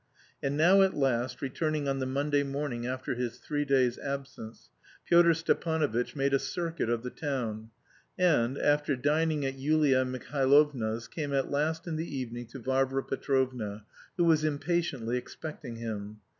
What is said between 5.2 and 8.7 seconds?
Stepanovitch made a circuit of the town, and,